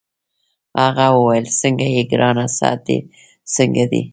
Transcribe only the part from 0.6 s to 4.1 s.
هغه وویل: څنګه يې ګرانه؟ صحت دي څنګه دی؟